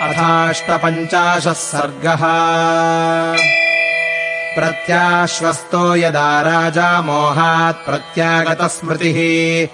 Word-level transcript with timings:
अथाष्टपञ्चाशः 0.00 1.52
सर्गः। 1.52 2.18
प्रत्याश्वस्तो 4.54 5.96
यदा 5.96 6.40
राजा 6.40 7.00
मोहात् 7.00 7.86
प्रत्यागतस्मृतिः 7.86 9.66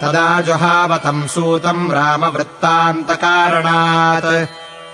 तदा 0.00 0.40
जुहावतम् 0.40 1.26
सूतम् 1.26 1.92
रामवृत्तान्तकारणात्। 1.92 4.46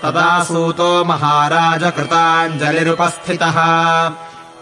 तदा 0.03 0.43
सूतो 0.43 1.05
महाराज 1.05 1.83
कृताञ्जलिरुपस्थितः 1.83 3.55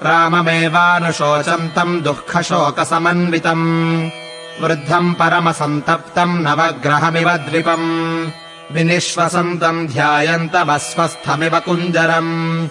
राममेवानुशोचन्तम् 0.03 2.01
दुःखशोकसमन्वितम्। 2.01 4.09
वृद्धम् 4.63 5.15
परमसन्तप्तम् 5.15 6.43
नवग्रहमिव 6.43 7.31
द्विपम् 7.31 8.27
विनिश्वसन्तम् 8.71 9.87
ध्यायन्तमस्वस्थमिव 9.87 11.59
कुञ्जरम्। 11.59 12.67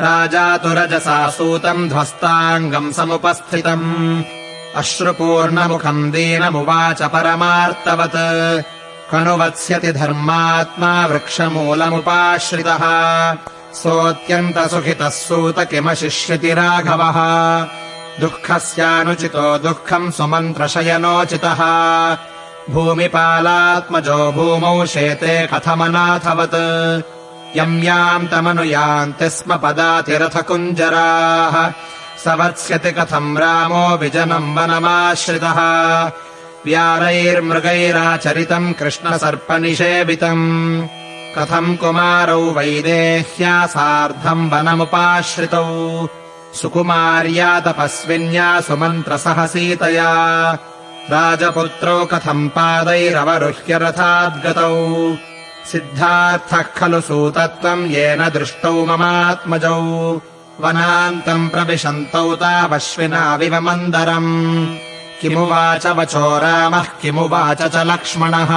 राजा 0.00 0.56
तु 0.56 0.68
रजसा 0.68 1.30
सूतम् 1.30 1.88
ध्वस्ताङ्गम् 1.88 2.92
समुपस्थितम्। 2.92 4.22
अश्रुपूर्णमुखम् 4.76 6.12
दीनमुवाच 6.12 7.02
परमार्तवत् 7.02 8.62
कनुवत्स्यति 9.12 9.92
धर्मात्मा 9.92 11.06
वृक्षमूलमुपाश्रितः। 11.06 12.82
सोऽत्यन्तसुखितः 13.74 15.08
सूत 15.08 15.58
किमशिष्यति 15.60 16.54
राघवः। 16.54 17.18
दुःखस्यानुचितो 18.20 19.58
दुःखम् 19.58 20.12
सुमन्त्रशयनोचितः 20.12 21.60
भूमिपालात्मजो 22.70 24.32
भूमौ 24.32 24.86
शेते 24.86 25.46
कथमनाथवत्। 25.46 27.02
यम् 27.58 27.84
याम् 27.84 28.28
तमनुयान्ति 28.28 29.30
स्म 29.30 29.56
पदातिरथकुञ्जराः। 29.56 31.72
स 32.24 32.28
वत्स्यति 32.28 32.92
कथम् 32.92 33.38
रामो 33.38 33.96
विजनम् 33.96 34.56
वनमाश्रितः। 34.56 35.58
व्यारैर्मृगैराचरितम् 36.64 38.74
कृष्णसर्पनिषेवितम्। 38.74 40.86
कथम् 41.38 41.76
कुमारौ 41.76 42.40
वैदेह्या 42.40 43.66
सार्धम् 43.66 44.50
वनमुपाश्रितौ। 44.50 46.08
सुकुमार्या 46.54 47.60
तपस्विन्या 47.60 48.60
सुमन्त्रसह 48.60 49.46
सीतया 49.46 50.58
राजपुत्रौ 51.10 52.04
कथम् 52.04 52.48
पादैरवरुह्य 52.48 53.78
रथाद्गतौ 53.78 54.74
सिद्धार्थः 55.72 56.62
खलु 56.62 57.00
सूतत्वम् 57.00 57.86
येन 57.86 58.28
दृष्टौ 58.28 58.86
ममात्मजौ। 58.86 60.20
वनान्तम् 60.60 61.48
प्रविशन्तौ 61.48 62.34
तावश्विनाविव 62.34 63.60
मन्दरम्। 63.60 64.66
किमुवाच 65.20 65.86
वचो 65.86 66.38
रामः 66.38 66.86
किमुवाच 67.02 67.62
च 67.62 67.76
लक्ष्मणः। 67.76 68.50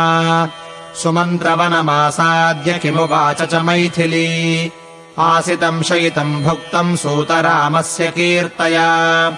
सुमन्त्रवनमासाद्य 1.03 2.73
किमुवाच 2.73 3.42
च 3.42 3.55
मैथिली। 3.55 4.72
आसितम् 5.20 5.83
शयितम् 5.83 6.44
भुक्तम् 6.44 6.97
सूतरामस्य 6.97 8.08
कीर्तया 8.08 9.30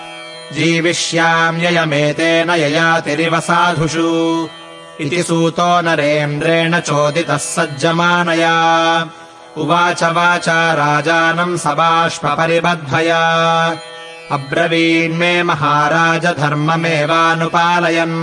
जीविष्याम्ययमेतेन 0.56 2.50
ययातिरिव 2.50 3.40
साधुषु 3.40 4.10
इति 5.04 5.24
सूतो 5.24 5.70
नरेन्द्रेण 5.82 6.80
चोदितः 6.80 7.38
सज्जमानया। 7.38 8.56
उवाच 9.58 10.04
वाचा 10.04 10.60
राजानम् 10.74 11.58
सबाष्परिबद्धया 11.58 13.24
अब्रवीन्मे 14.32 15.34
महाराज 15.44 16.26
धर्ममेवानुपालयन् 16.40 18.20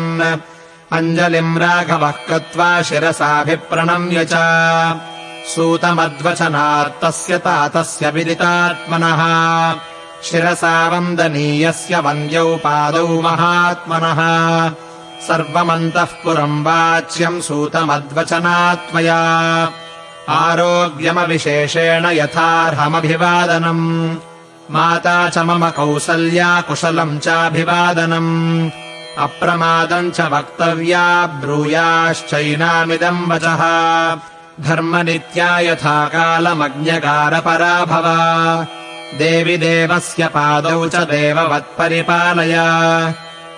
अञ्जलिम् 0.96 1.58
राघवः 1.58 2.16
कृत्वा 2.28 2.70
शिरसाभिप्रणम्य 2.82 4.26
च। 4.32 4.34
सूतमद्वचनात्तस्य 5.52 7.38
तातस्य 7.38 8.10
विदितात्मनः 8.10 9.22
शिरसा 10.24 10.88
वन्दनीयस्य 10.88 11.98
वन्द्यौ 11.98 12.56
पादौ 12.56 13.20
महात्मनः। 13.20 14.72
सर्वमन्तः 15.26 16.04
पुरम् 16.04 16.64
वाच्यम् 16.64 17.40
सूतमद्वचनात्मया। 17.40 19.70
आरोग्यमविशेषेण 20.28 22.06
यथार्हमभिवादनम्। 22.06 24.16
माता 24.70 25.28
च 25.28 25.38
मम 25.38 25.70
कौसल्या 25.70 26.60
कुशलम् 26.60 27.18
चाभिवादनम्। 27.18 28.70
अप्रमादम् 29.18 30.10
च 30.10 30.20
वक्तव्या 30.20 31.26
ब्रूयाश्चैनामिदम् 31.26 33.30
वचः। 33.30 34.16
धर्मनित्या 34.60 35.58
यथा 35.58 36.06
कालमज्ञकारपरा 36.06 37.84
भव 37.84 38.66
देवि 39.14 39.56
देवस्य 39.56 40.26
पादौ 40.26 40.88
च 40.88 40.96
देववत्परिपालय। 40.96 42.54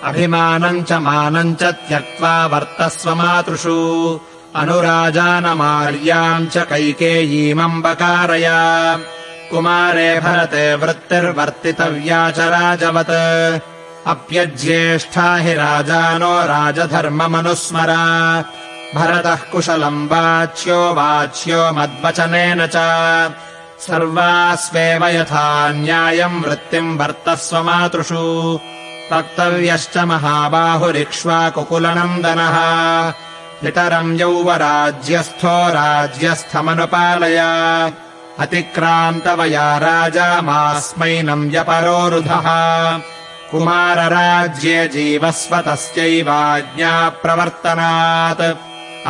अभिमानम् 0.05 0.85
च 0.85 0.93
मानम् 0.93 1.55
च 1.55 1.63
त्यक्त्वा 1.63 2.47
वर्तस्व 2.47 3.15
मातृषु। 3.15 4.21
अनुराजानमार्याम् 4.57 6.47
च 6.47 6.57
कैकेयीमम्बकारय। 6.57 8.49
कुमारे 9.51 10.21
भरते 10.21 10.75
वृत्तिर्वर्तितव्या 10.75 12.31
च 12.31 12.39
राजवत्। 12.39 13.61
अप्यज्येष्ठा 14.07 15.37
हि 15.37 15.55
राजानो 15.55 16.41
राजधर्ममनुस्मर। 16.41 17.89
भरतः 18.95 19.37
कुशलम् 19.37 20.07
वाच्यो 20.07 20.95
वाच्यो 20.95 21.73
मद्वचनेन 21.73 22.67
च 22.67 22.77
सर्वास्वेव 23.87 25.03
यथा 25.07 25.47
न्यायम् 25.73 26.43
वृत्तिम् 26.45 26.97
वर्तस्व 26.99 27.57
मातृषु 27.67 28.25
वक्तव्यश्च 29.13 29.97
महाबाहुरिक्ष्वाकुकुलनन्दनः 30.11 32.57
नितरम् 33.65 34.17
यौवराज्यस्थो 34.21 35.57
राज्यस्थमनुपालय। 35.79 37.39
अतिक्रान्तवया 38.39 39.69
राजा 39.79 40.29
मास्मैनम् 40.49 41.49
व्यपरोरुधः 41.51 42.49
कुमारराज्ये 43.51 44.79
जीवस्व 44.89 45.53
तस्यैवाज्ञा 45.67 46.93
प्रवर्तनात्। 47.23 48.43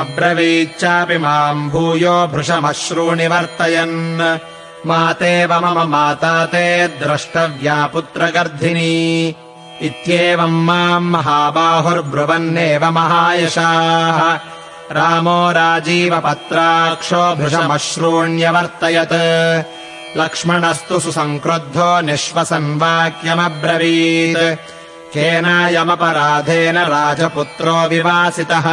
अब्रवीच्चापि 0.00 1.18
माम् 1.18 1.68
भूयो 1.70 2.16
भृशमश्रूणि 2.32 3.26
वर्तयन् 3.26 4.38
मातेव 4.86 5.52
मम 5.54 5.90
माता 5.90 6.46
ते 6.46 6.88
द्रष्टव्या 6.88 7.86
पुत्रगर्धिनी। 7.86 9.28
इत्येवम् 9.82 10.64
माम् 10.64 11.10
महाबाहुर्ब्रुवन्नेव 11.10 12.90
महायशाः। 12.90 14.34
रामो 14.92 15.52
राजीवपत्राक्षो 15.52 17.34
भृशमश्रूण्यवर्तयत्। 17.36 19.12
लक्ष्मणस्तु 20.18 21.00
सुसङ्क्रुद्धो 21.00 22.00
निःश्वसन् 22.00 22.78
वाक्यमब्रवीत् 22.78 24.56
केनायमपराधेन 25.14 26.78
राजपुत्रो 26.78 27.88
विवासितः। 27.88 28.66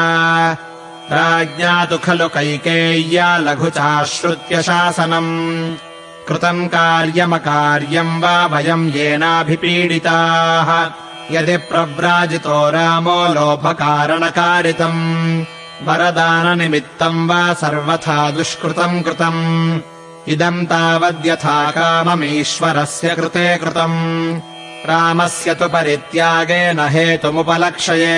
राज्ञा 1.12 1.86
तु 1.86 1.98
खलु 1.98 2.28
कैकेय्या 2.28 3.38
लघु 3.38 3.70
चाश्रुत्य 3.70 4.64
शासनम् 4.64 5.87
कृतम् 6.28 6.68
कार्यमकार्यम् 6.68 8.22
वा 8.22 8.46
वयम् 8.46 8.90
येनाभिपीडिताः। 8.90 10.70
यदि 11.36 11.58
प्रव्राजितो 11.58 12.70
रामो 12.70 13.34
लोभकारणकारितम् 13.34 15.02
वरदाननिमित्तम् 15.88 17.30
वा 17.30 17.54
सर्वथा 17.54 18.32
दुष्कृतम् 18.32 19.04
कृतम्। 19.04 19.80
इदम् 20.28 20.66
तावद्यथा 20.66 21.72
काममीश्वरस्य 21.72 23.16
कृते 23.16 23.58
कृतम्। 23.58 24.38
रामस्य 24.90 25.54
तु 25.54 25.68
परित्यागेन 25.70 26.80
हेतुमुपलक्षये। 26.80 28.18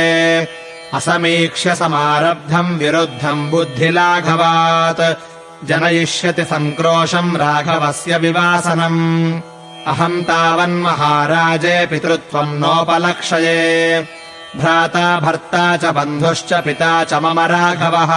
असमीक्ष्य 0.94 1.76
समारब्धम् 1.76 2.78
विरुद्धम् 2.80 3.50
बुद्धिलाघवात् 3.52 5.02
जनयिष्यति 5.64 6.44
सङ्क्रोशम् 6.44 7.38
राघवस्य 7.38 8.18
विवासनम्। 8.18 9.42
अहम् 9.88 10.24
तावन्महाराजे 10.24 11.86
पितृत्वम् 11.86 12.60
नोपलक्षये। 12.60 14.02
भ्राता 14.58 15.20
भर्ता 15.20 15.78
च 15.78 15.86
बन्धुश्च 15.86 16.54
पिता 16.54 17.04
च 17.04 17.14
मम 17.14 17.40
राघवः। 17.40 18.12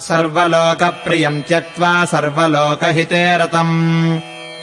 सर्वलोकप्रियम् 0.00 1.42
त्यक्त्वा 1.42 2.04
सर्वलोकहिते 2.04 3.38
रतम्। 3.38 4.20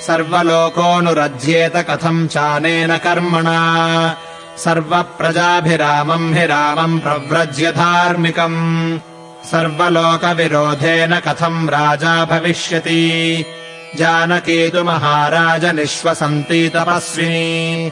सर्वलोकोऽनुरज्येत 0.07 1.75
कथम् 1.75 2.27
चानेन 2.27 2.97
कर्मणा। 2.97 4.15
सर्वप्रजाभिरामम् 4.57 6.33
हि 6.33 6.45
रामम् 6.45 6.99
प्रव्रज्य 6.99 7.71
धार्मिकम् 7.71 8.99
सर्वलोकविरोधेन 9.47 11.19
कथम् 11.19 11.69
राजा 11.69 12.25
भविष्यति? 12.25 13.45
जानकी 13.95 14.69
तु 14.69 14.83
महाराज 14.83 15.65
निःश्वसन्ती 15.65 16.69
तपस्विनी। 16.69 17.91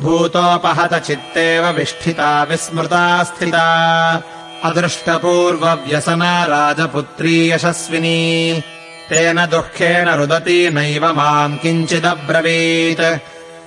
भूतोपहतचित्तेव 0.00 1.68
विष्ठिता 1.68 2.42
विस्मृता 2.42 3.22
स्थिता। 3.22 4.22
अदृष्टपूर्वव्यसना 4.64 6.44
राजपुत्री 6.44 7.50
यशस्विनी। 7.50 8.60
तेन 9.08 9.46
दुःखेन 9.46 10.08
रुदती 10.08 10.70
नैव 10.70 11.12
माम् 11.16 11.58
किञ्चिदब्रवीत्। 11.58 13.18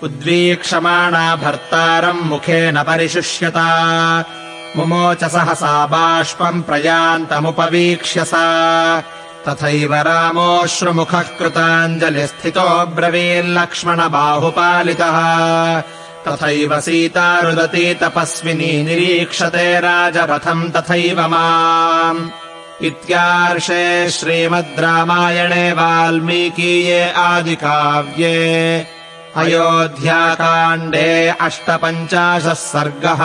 उद्वीक्षमाणा 0.04 1.36
भर्तारम् 1.36 2.22
मुखेन 2.22 2.84
परिशुष्यता 2.84 4.22
मुमोच 4.78 5.24
सहसा 5.24 5.86
बाष्पम् 5.92 6.62
प्रयान्तमुपवीक्ष्य 6.62 8.26
सा। 8.26 8.46
तथैव 9.48 9.94
रामोऽश्रुमुखः 10.08 11.28
कृताञ्जलिस्थितो 11.40 12.68
ब्रवील्लक्ष्मणबाहुपालितः 12.96 15.18
तथैव 16.26 16.80
सीता 16.80 17.40
रुदती 17.40 17.94
तपस्विनी 17.94 18.84
निरीक्षते 18.84 19.80
राजरथम् 19.80 20.72
तथैव 20.76 21.20
माम्। 21.34 22.30
इत्यार्षे 22.86 24.10
श्रीमद् 24.10 24.80
रामायणे 24.80 25.72
वाल्मीकीये 25.72 27.12
आदिकाव्ये 27.12 28.99
अयोध्याकाण्डे 29.38 31.10
अष्टपञ्चाशः 31.42 32.54
सर्गः 32.54 33.22